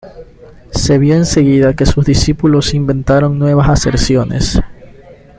Se 0.73 0.97
vio 0.97 1.13
enseguida 1.13 1.75
que 1.75 1.85
sus 1.85 2.03
discípulos 2.07 2.73
inventaron 2.73 3.37
nuevas 3.37 3.69
aserciones. 3.69 4.59